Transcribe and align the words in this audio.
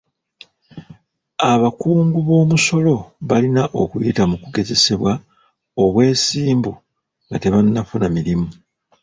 Abakungu 1.51 2.17
b'omusolo 2.27 2.93
balina 3.29 3.63
okuyita 3.81 4.23
mu 4.29 4.35
kugezesebwa 4.43 5.13
obwesimbu 5.83 6.71
nga 7.27 7.37
tebannafuna 7.43 8.05
mirimu. 8.15 8.47